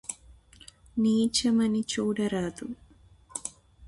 [0.97, 2.67] నీచమని చూడరాదు